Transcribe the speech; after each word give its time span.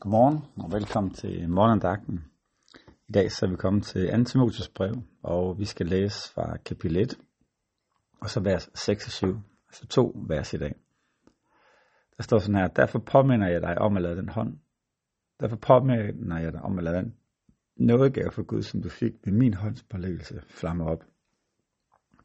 Godmorgen 0.00 0.38
og 0.56 0.72
velkommen 0.72 1.14
til 1.14 1.48
morgendagten. 1.48 2.24
I 3.08 3.12
dag 3.12 3.32
så 3.32 3.46
er 3.46 3.50
vi 3.50 3.56
kommet 3.56 3.84
til 3.84 4.24
2. 4.24 4.24
Timotheus 4.24 4.68
brev, 4.68 4.94
og 5.22 5.58
vi 5.58 5.64
skal 5.64 5.86
læse 5.86 6.32
fra 6.32 6.56
kapitel 6.56 6.96
1, 6.96 7.18
og 8.20 8.30
så 8.30 8.40
vers 8.40 8.70
6 8.74 9.06
og 9.06 9.12
7, 9.12 9.26
altså 9.68 9.86
to 9.86 10.16
vers 10.28 10.54
i 10.54 10.58
dag. 10.58 10.74
Der 12.16 12.22
står 12.22 12.38
sådan 12.38 12.54
her, 12.54 12.68
derfor 12.68 12.98
påminner 12.98 13.48
jeg 13.48 13.62
dig 13.62 13.78
om 13.78 13.96
at 13.96 14.02
lade 14.02 14.16
den 14.16 14.28
hånd. 14.28 14.58
Derfor 15.40 15.56
påminner 15.56 16.40
jeg 16.40 16.52
dig 16.52 16.62
om 16.62 16.78
at 16.78 16.84
lade 16.84 16.96
den 16.96 17.14
nådegave 17.76 18.32
for 18.32 18.42
Gud, 18.42 18.62
som 18.62 18.82
du 18.82 18.88
fik 18.88 19.12
ved 19.24 19.32
min 19.32 19.54
håndspålæggelse, 19.54 20.42
flamme 20.48 20.84
op. 20.84 21.04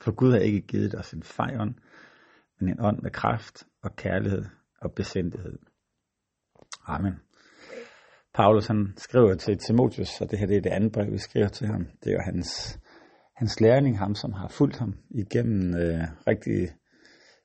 For 0.01 0.11
Gud 0.11 0.31
har 0.31 0.39
ikke 0.39 0.61
givet 0.61 0.95
os 0.95 1.13
en 1.13 1.23
fejånd, 1.23 1.75
men 2.59 2.69
en 2.69 2.79
ånd 2.79 3.01
med 3.01 3.11
kraft 3.11 3.67
og 3.81 3.95
kærlighed 3.95 4.45
og 4.81 4.91
besindighed. 4.91 5.57
Amen. 6.87 7.24
Paulus 8.35 8.67
han 8.67 8.93
skriver 8.97 9.35
til 9.35 9.57
Timotheus, 9.57 10.21
og 10.21 10.31
det 10.31 10.39
her 10.39 10.47
det 10.47 10.57
er 10.57 10.61
det 10.61 10.69
andet 10.69 10.91
brev, 10.91 11.11
vi 11.11 11.17
skriver 11.17 11.47
til 11.47 11.67
ham. 11.67 11.87
Det 12.03 12.09
er 12.09 12.13
jo 12.13 12.21
hans, 12.21 12.79
hans 13.35 13.61
lærning, 13.61 13.99
ham 13.99 14.15
som 14.15 14.33
har 14.33 14.47
fulgt 14.47 14.77
ham 14.77 14.93
igennem 15.09 15.75
øh, 15.75 16.03
rigtig 16.27 16.69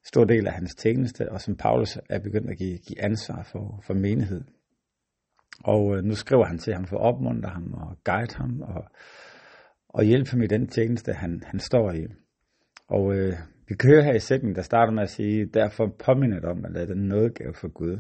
stor 0.05 0.25
del 0.25 0.47
af 0.47 0.53
hans 0.53 0.75
tjeneste, 0.75 1.33
og 1.33 1.41
som 1.41 1.57
Paulus 1.57 1.99
er 2.09 2.19
begyndt 2.19 2.51
at 2.51 2.59
give, 2.59 2.79
give 2.79 3.03
ansvar 3.03 3.43
for, 3.43 3.83
for 3.87 3.95
menighed. 3.95 4.45
Og 5.65 5.97
øh, 5.97 6.05
nu 6.05 6.15
skriver 6.15 6.45
han 6.45 6.59
til 6.59 6.75
ham 6.75 6.85
for 6.85 6.97
at 6.97 7.15
opmuntre 7.15 7.49
ham 7.51 7.75
og 7.75 7.97
guide 8.05 8.35
ham 8.35 8.61
og, 8.61 8.85
og 9.89 10.05
hjælpe 10.05 10.31
ham 10.31 10.43
i 10.43 10.47
den 10.47 10.67
tjeneste, 10.69 11.13
han, 11.13 11.43
han 11.47 11.61
står 11.61 11.93
i. 11.93 12.07
Og 12.89 13.15
øh, 13.15 13.33
vi 13.69 13.75
kører 13.75 14.03
her 14.03 14.15
i 14.15 14.21
sætningen, 14.21 14.57
der 14.57 14.63
starter 14.63 14.93
med 14.93 15.03
at 15.03 15.11
sige, 15.11 15.47
derfor 15.47 15.97
påmindet 16.05 16.45
om 16.45 16.65
at 16.65 16.73
lade 16.73 16.87
den 16.87 17.09
nådegave 17.09 17.55
for 17.55 17.69
Gud. 17.69 17.99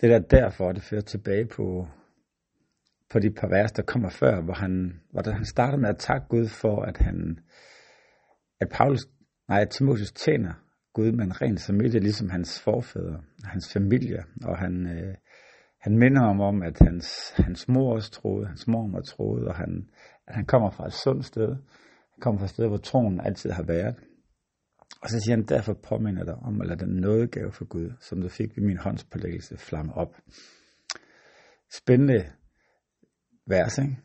Det 0.00 0.12
er 0.12 0.18
derfor, 0.18 0.72
det 0.72 0.82
fører 0.82 1.00
tilbage 1.00 1.46
på, 1.46 1.86
på 3.10 3.18
de 3.18 3.30
par 3.30 3.48
vers, 3.48 3.72
der 3.72 3.82
kommer 3.82 4.08
før, 4.08 4.40
hvor 4.40 4.54
han, 4.54 5.00
hvor 5.10 5.30
han 5.30 5.44
starter 5.44 5.78
med 5.78 5.88
at 5.88 5.98
takke 5.98 6.26
Gud 6.28 6.48
for, 6.48 6.82
at 6.82 6.96
han, 6.96 7.38
at 8.60 8.68
Paulus, 8.68 9.00
nej, 9.48 9.60
at 9.60 9.70
Timotheus 9.70 10.12
tjener 10.12 10.52
Gud 10.94 11.12
med 11.12 11.24
en 11.24 11.42
ren 11.42 11.58
familie, 11.58 12.00
ligesom 12.00 12.30
hans 12.30 12.60
forfædre, 12.60 13.20
hans 13.44 13.72
familie, 13.72 14.24
og 14.44 14.58
han, 14.58 14.86
øh, 14.86 15.14
han 15.80 15.98
minder 15.98 16.22
ham 16.22 16.40
om, 16.40 16.62
at 16.62 16.78
hans, 16.80 17.34
hans 17.36 17.68
mor 17.68 17.94
også 17.94 18.10
troede, 18.10 18.46
hans 18.46 18.66
mor 18.68 19.00
troede, 19.00 19.48
og 19.48 19.54
han, 19.54 19.88
at 20.26 20.34
han 20.34 20.44
kommer 20.44 20.70
fra 20.70 20.86
et 20.86 20.92
sundt 20.92 21.24
sted. 21.24 21.48
Han 22.14 22.20
kommer 22.20 22.38
fra 22.38 22.44
et 22.44 22.50
sted, 22.50 22.68
hvor 22.68 22.76
troen 22.76 23.20
altid 23.20 23.50
har 23.50 23.62
været. 23.62 23.96
Og 25.02 25.10
så 25.10 25.20
siger 25.20 25.36
han, 25.36 25.44
derfor 25.44 25.74
påminner 25.74 26.24
dig 26.24 26.34
om 26.34 26.60
at 26.60 26.66
lade 26.66 26.80
den 26.84 26.96
nådegave 26.96 27.52
for 27.52 27.64
Gud, 27.64 27.92
som 28.00 28.20
du 28.20 28.28
fik 28.28 28.56
ved 28.56 28.64
min 28.64 28.78
håndspålæggelse, 28.78 29.56
flamme 29.56 29.94
op. 29.94 30.16
Spændende 31.72 32.24
vers, 33.46 33.78
ikke? 33.78 33.98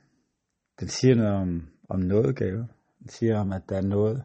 Den 0.79 0.87
siger 0.87 1.15
noget 1.15 1.33
om, 1.33 1.67
om 1.89 1.99
nådegave. 1.99 2.67
Den 2.99 3.09
siger 3.09 3.39
om, 3.39 3.51
at 3.51 3.61
der 3.69 3.77
er 3.77 3.81
noget, 3.81 4.23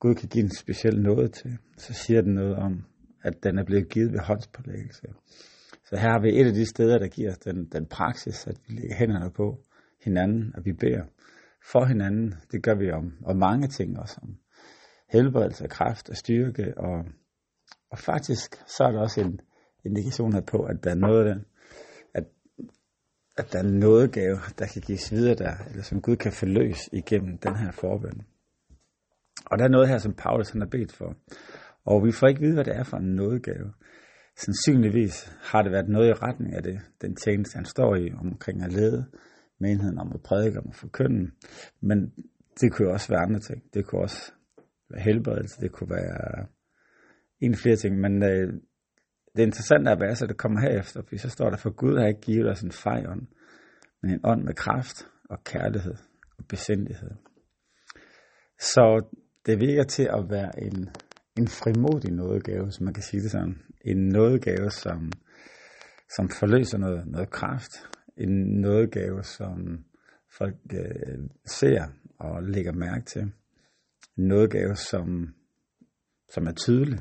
Gud 0.00 0.14
kan 0.14 0.28
give 0.28 0.44
en 0.44 0.56
speciel 0.56 1.02
nåde 1.02 1.28
til. 1.28 1.58
Så 1.76 1.92
siger 1.92 2.22
den 2.22 2.34
noget 2.34 2.56
om, 2.56 2.84
at 3.22 3.34
den 3.42 3.58
er 3.58 3.64
blevet 3.64 3.88
givet 3.88 4.12
ved 4.12 4.18
håndspålæggelse. 4.18 5.06
Så 5.84 5.96
her 5.96 6.10
har 6.10 6.20
vi 6.20 6.40
et 6.40 6.46
af 6.46 6.52
de 6.52 6.66
steder, 6.66 6.98
der 6.98 7.08
giver 7.08 7.30
os 7.30 7.38
den, 7.38 7.68
den 7.72 7.86
praksis, 7.86 8.46
at 8.46 8.60
vi 8.66 8.74
lægger 8.74 8.96
hænderne 8.96 9.30
på 9.30 9.64
hinanden, 10.04 10.56
og 10.56 10.64
vi 10.64 10.72
beder 10.72 11.04
for 11.72 11.84
hinanden. 11.84 12.34
Det 12.52 12.62
gør 12.62 12.74
vi 12.74 12.90
om, 12.90 13.12
om 13.24 13.36
mange 13.36 13.68
ting 13.68 13.98
også, 13.98 14.18
om 14.22 14.36
helbredelse, 15.12 15.68
kraft 15.68 16.10
og 16.10 16.16
styrke, 16.16 16.74
og, 16.76 17.04
og 17.90 17.98
faktisk 17.98 18.56
så 18.66 18.84
er 18.84 18.92
der 18.92 19.00
også 19.00 19.20
en 19.20 19.40
indikation 19.84 20.32
her 20.32 20.40
på, 20.40 20.62
at 20.62 20.84
der 20.84 20.90
er 20.90 20.94
noget 20.94 21.26
af 21.26 21.36
at, 22.14 22.24
at 23.36 23.52
der 23.52 23.58
er 23.58 23.78
noget 23.86 24.12
gave, 24.12 24.38
der 24.58 24.66
kan 24.66 24.82
gives 24.82 25.12
videre 25.12 25.34
der, 25.34 25.54
eller 25.70 25.82
som 25.82 26.02
Gud 26.02 26.16
kan 26.16 26.32
forløse 26.32 26.90
igennem 26.92 27.38
den 27.38 27.56
her 27.56 27.72
forbøn. 27.72 28.22
Og 29.46 29.58
der 29.58 29.64
er 29.64 29.68
noget 29.68 29.88
her, 29.88 29.98
som 29.98 30.14
Paulus 30.14 30.50
han 30.50 30.60
har 30.60 30.68
bedt 30.68 30.92
for. 30.92 31.16
Og 31.84 32.04
vi 32.04 32.12
får 32.12 32.26
ikke 32.26 32.40
vide, 32.40 32.54
hvad 32.54 32.64
det 32.64 32.76
er 32.76 32.82
for 32.82 32.96
en 32.96 33.14
nådegave. 33.14 33.72
Sandsynligvis 34.36 35.30
har 35.42 35.62
det 35.62 35.72
været 35.72 35.88
noget 35.88 36.08
i 36.08 36.12
retning 36.12 36.54
af 36.54 36.62
det, 36.62 36.80
den 37.00 37.16
tjeneste, 37.16 37.56
han 37.56 37.64
står 37.64 37.96
i, 37.96 38.12
omkring 38.12 38.62
at 38.62 38.72
lede 38.72 39.06
menigheden, 39.60 39.98
om 39.98 40.12
at 40.14 40.22
prædike, 40.22 40.58
om 40.58 40.68
at 40.68 40.74
forkynde. 40.74 41.30
Men 41.80 42.12
det 42.60 42.72
kunne 42.72 42.90
også 42.90 43.08
være 43.08 43.20
andre 43.20 43.40
ting. 43.40 43.62
Det 43.74 43.86
kunne 43.86 44.00
også 44.00 44.32
helbredelse, 44.96 45.60
det 45.60 45.72
kunne 45.72 45.90
være 45.90 46.46
en 47.40 47.54
flere 47.54 47.76
ting. 47.76 48.00
Men 48.00 48.22
øh, 48.22 48.52
det 49.36 49.42
interessante 49.42 49.90
er, 49.90 49.96
hvad 49.96 50.28
det 50.28 50.36
kommer 50.36 50.60
herefter, 50.60 51.02
fordi 51.02 51.18
så 51.18 51.30
står 51.30 51.50
der, 51.50 51.56
for 51.56 51.70
Gud 51.70 51.98
har 51.98 52.06
ikke 52.06 52.20
givet 52.20 52.50
os 52.50 52.62
en 52.62 52.72
fejånd, 52.72 53.26
men 54.02 54.10
en 54.10 54.20
ånd 54.24 54.42
med 54.42 54.54
kraft 54.54 55.06
og 55.30 55.44
kærlighed 55.44 55.94
og 56.38 56.44
besindighed. 56.48 57.10
Så 58.58 59.04
det 59.46 59.60
virker 59.60 59.84
til 59.84 60.02
at 60.02 60.30
være 60.30 60.62
en, 60.62 60.88
en 61.38 61.48
frimodig 61.48 62.12
nådegave, 62.12 62.72
som 62.72 62.84
man 62.84 62.94
kan 62.94 63.02
sige 63.02 63.22
det 63.22 63.30
sådan. 63.30 63.62
En 63.84 64.08
nådegave, 64.08 64.70
som, 64.70 65.12
som 66.16 66.28
forløser 66.28 66.78
noget, 66.78 67.06
noget 67.06 67.30
kraft. 67.30 67.72
En 68.16 68.60
nådegave, 68.60 69.22
som 69.22 69.84
folk 70.38 70.56
øh, 70.72 71.18
ser 71.46 71.84
og 72.18 72.42
lægger 72.42 72.72
mærke 72.72 73.04
til. 73.04 73.32
En 74.18 74.28
nådegave, 74.28 74.76
som, 74.76 75.34
som 76.34 76.46
er 76.46 76.52
tydelig. 76.52 76.98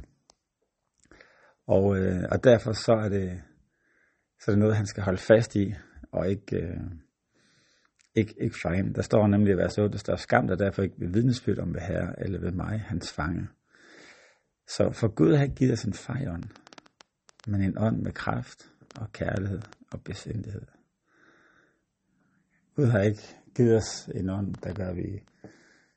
Og, 1.68 1.98
øh, 1.98 2.24
og 2.32 2.44
derfor 2.44 2.74
så 2.74 2.94
er, 2.94 3.10
det, 3.10 3.44
så 4.40 4.52
er 4.52 4.56
det 4.56 4.60
noget, 4.60 4.76
han 4.76 4.86
skal 4.86 5.04
holde 5.04 5.18
fast 5.18 5.56
i, 5.56 5.74
og 6.12 6.30
ikke, 6.30 6.58
øh, 6.58 6.80
ikke, 8.16 8.34
ikke 8.42 8.56
fejne. 8.64 8.94
Der 8.94 9.02
står 9.02 9.28
nemlig 9.28 9.54
i 9.54 9.58
vers 9.58 9.78
8, 9.78 9.92
der 9.92 9.98
står 9.98 10.16
skam, 10.16 10.48
der 10.48 10.56
derfor 10.56 10.82
ikke 10.82 10.96
vil 11.00 11.14
vidnesbyrd 11.14 11.60
om 11.60 11.74
ved 11.74 11.82
Herre 11.82 12.20
eller 12.20 12.40
ved 12.40 12.52
mig, 12.52 12.80
hans 12.80 13.14
fange. 13.14 13.48
Så 14.68 14.92
for 14.92 15.08
Gud 15.08 15.36
har 15.36 15.44
ikke 15.44 15.56
givet 15.56 15.74
os 15.74 15.84
en 15.84 15.94
fejånd, 15.94 16.44
men 17.48 17.62
en 17.62 17.78
ånd 17.78 18.02
med 18.02 18.12
kraft 18.12 18.72
og 18.96 19.12
kærlighed 19.12 19.62
og 19.92 20.04
besindighed. 20.04 20.66
Gud 22.76 22.86
har 22.86 23.00
ikke 23.00 23.38
givet 23.56 23.76
os 23.76 24.10
en 24.16 24.30
ånd, 24.30 24.56
der 24.56 24.74
gør, 24.74 24.88
at 24.88 24.98
vi 24.98 25.24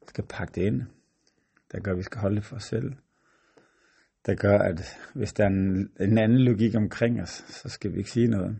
skal 0.08 0.24
pakke 0.28 0.52
det 0.54 0.62
ind, 0.62 0.82
der 1.72 1.80
gør, 1.80 1.92
at 1.92 1.98
vi 1.98 2.02
skal 2.02 2.20
holde 2.20 2.36
det 2.36 2.44
for 2.44 2.56
os 2.56 2.64
selv, 2.64 2.92
der 4.26 4.34
gør, 4.34 4.58
at 4.58 4.80
hvis 5.14 5.32
der 5.32 5.44
er 5.44 5.48
en, 5.48 5.90
en 6.00 6.18
anden 6.18 6.38
logik 6.38 6.74
omkring 6.74 7.22
os, 7.22 7.44
så 7.48 7.68
skal 7.68 7.92
vi 7.92 7.98
ikke 7.98 8.10
sige 8.10 8.28
noget. 8.28 8.58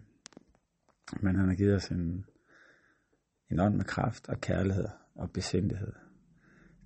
Men 1.22 1.36
han 1.36 1.48
har 1.48 1.54
givet 1.54 1.74
os 1.74 1.88
en, 1.88 2.26
en 3.50 3.60
ånd 3.60 3.76
med 3.76 3.84
kraft 3.84 4.28
og 4.28 4.40
kærlighed 4.40 4.88
og 5.14 5.30
besindighed. 5.30 5.92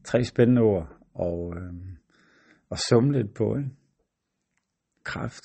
Tre 0.05 0.25
spændende 0.25 0.63
ord 0.63 0.99
og, 1.15 1.57
øh, 1.57 1.73
og 2.69 2.79
summe 2.79 3.13
lidt 3.13 3.35
på. 3.35 3.57
Ikke? 3.57 3.71
Kraft, 5.05 5.45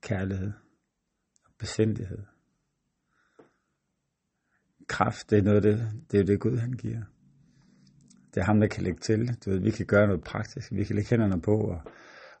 kærlighed 0.00 0.52
og 1.44 1.52
besindighed. 1.58 2.18
Kraft, 4.88 5.30
det 5.30 5.38
er 5.38 5.42
noget 5.42 5.62
det, 5.62 5.90
det 6.10 6.20
er 6.20 6.24
det 6.24 6.40
Gud 6.40 6.56
han 6.56 6.72
giver. 6.72 7.02
Det 8.34 8.40
er 8.40 8.44
ham, 8.44 8.60
der 8.60 8.66
kan 8.66 8.82
lægge 8.82 8.98
til. 8.98 9.34
Du 9.44 9.50
ved, 9.50 9.60
vi 9.60 9.70
kan 9.70 9.86
gøre 9.86 10.06
noget 10.06 10.24
praktisk. 10.24 10.72
Vi 10.72 10.84
kan 10.84 10.96
lægge 10.96 11.10
hænderne 11.10 11.40
på 11.40 11.56
og, 11.60 11.80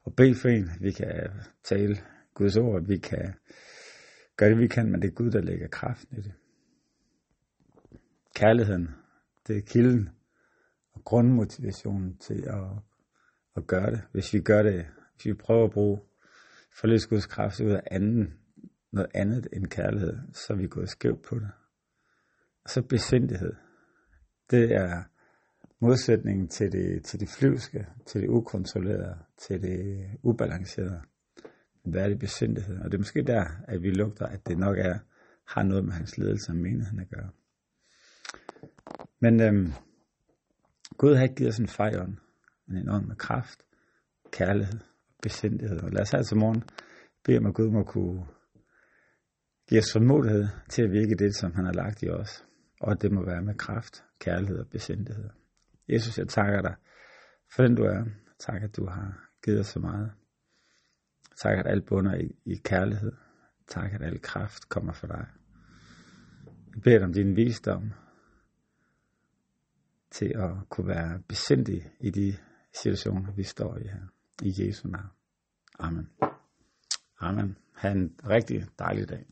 og 0.04 0.14
bede 0.16 0.34
for 0.34 0.48
en. 0.48 0.70
Vi 0.80 0.92
kan 0.92 1.30
tale 1.64 1.96
Guds 2.34 2.56
ord. 2.56 2.86
Vi 2.86 2.98
kan 2.98 3.34
gøre 4.36 4.50
det, 4.50 4.58
vi 4.58 4.68
kan, 4.68 4.90
men 4.90 5.02
det 5.02 5.08
er 5.08 5.14
Gud, 5.14 5.30
der 5.30 5.40
lægger 5.40 5.68
kraften 5.68 6.18
i 6.18 6.20
det. 6.20 6.32
Kærligheden, 8.34 8.88
det 9.46 9.56
er 9.56 9.60
kilden 9.60 10.08
og 10.94 11.04
grundmotivationen 11.04 12.16
til 12.16 12.44
at, 12.46 12.64
at 13.56 13.66
gøre 13.66 13.90
det. 13.90 14.02
Hvis 14.12 14.34
vi 14.34 14.40
gør 14.40 14.62
det, 14.62 14.86
hvis 15.14 15.26
vi 15.26 15.34
prøver 15.34 15.64
at 15.64 15.72
bruge 15.72 16.00
forløs 16.80 17.06
Guds 17.06 17.26
kraft 17.26 17.60
ud 17.60 17.70
af 17.70 17.82
anden, 17.90 18.38
noget 18.92 19.10
andet 19.14 19.48
end 19.52 19.66
kærlighed, 19.66 20.18
så 20.32 20.52
er 20.52 20.56
vi 20.56 20.66
gået 20.66 20.88
skævt 20.88 21.22
på 21.22 21.34
det. 21.34 21.50
Og 22.64 22.70
så 22.70 22.82
besindighed. 22.82 23.52
Det 24.50 24.74
er 24.74 25.02
modsætningen 25.82 26.48
til 26.48 26.72
det, 26.72 27.04
til 27.04 27.20
det 27.20 27.28
flyvske, 27.28 27.86
til 28.06 28.20
det 28.20 28.28
ukontrollerede, 28.28 29.18
til 29.38 29.62
det 29.62 30.06
ubalancerede. 30.22 31.00
Hvad 31.84 32.04
er 32.04 32.08
det 32.08 32.18
besindighed? 32.18 32.78
Og 32.78 32.84
det 32.84 32.94
er 32.94 32.98
måske 32.98 33.22
der, 33.22 33.44
at 33.68 33.82
vi 33.82 33.90
lugter, 33.90 34.26
at 34.26 34.46
det 34.46 34.58
nok 34.58 34.78
er, 34.78 34.98
har 35.46 35.62
noget 35.62 35.84
med 35.84 35.92
hans 35.92 36.18
ledelse 36.18 36.50
og 36.52 36.56
menigheden 36.56 37.00
at 37.00 37.08
gøre. 37.08 37.30
Men 39.20 39.40
øhm, 39.42 39.72
Gud 40.98 41.14
har 41.14 41.22
ikke 41.22 41.34
givet 41.34 41.52
os 41.52 41.58
en 41.58 41.68
fejånd, 41.68 42.16
men 42.66 42.76
en 42.76 42.88
ånd 42.88 43.06
med 43.06 43.16
kraft, 43.16 43.62
kærlighed 44.32 44.80
og 44.80 45.20
besindighed. 45.22 45.80
Og 45.80 45.90
lad 45.90 46.02
os 46.02 46.14
altså 46.14 46.34
morgen 46.34 46.64
bede 47.24 47.38
om, 47.38 47.46
at 47.46 47.54
Gud 47.54 47.70
må 47.70 47.82
kunne 47.82 48.26
give 49.68 49.80
os 49.80 49.92
formodighed 49.92 50.46
til 50.68 50.82
at 50.82 50.92
virke 50.92 51.14
det, 51.14 51.36
som 51.36 51.54
han 51.54 51.64
har 51.64 51.72
lagt 51.72 52.02
i 52.02 52.08
os. 52.08 52.44
Og 52.80 53.02
det 53.02 53.12
må 53.12 53.24
være 53.24 53.42
med 53.42 53.54
kraft, 53.54 54.04
kærlighed 54.18 54.58
og 54.58 54.66
besindighed. 54.70 55.41
Jesus, 55.88 56.18
jeg 56.18 56.28
takker 56.28 56.62
dig 56.62 56.74
for 57.54 57.62
den 57.62 57.74
du 57.74 57.82
er. 57.82 58.04
Tak, 58.38 58.62
at 58.62 58.76
du 58.76 58.86
har 58.86 59.28
givet 59.44 59.60
os 59.60 59.66
så 59.66 59.78
meget. 59.78 60.12
Tak, 61.42 61.58
at 61.58 61.66
alt 61.66 61.86
bunder 61.86 62.14
i, 62.14 62.36
i 62.44 62.54
kærlighed. 62.64 63.12
Tak, 63.68 63.92
at 63.92 64.02
al 64.02 64.22
kraft 64.22 64.68
kommer 64.68 64.92
fra 64.92 65.06
dig. 65.08 65.26
Jeg 66.74 66.82
beder 66.82 66.98
dig 66.98 67.06
om 67.06 67.12
din 67.12 67.36
visdom 67.36 67.92
til 70.10 70.32
at 70.34 70.50
kunne 70.68 70.88
være 70.88 71.22
besindig 71.28 71.92
i 72.00 72.10
de 72.10 72.36
situationer, 72.74 73.32
vi 73.32 73.42
står 73.42 73.76
i 73.76 73.82
her. 73.82 74.06
I 74.42 74.54
Jesu 74.58 74.88
navn. 74.88 75.10
Amen. 75.78 76.08
Amen. 77.20 77.58
Ha' 77.74 77.90
en 77.90 78.20
rigtig 78.28 78.66
dejlig 78.78 79.08
dag. 79.08 79.26